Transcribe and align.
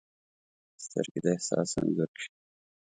سترګې 0.83 1.19
د 1.23 1.25
احساس 1.35 1.69
انځور 1.79 2.09
کښي 2.15 2.29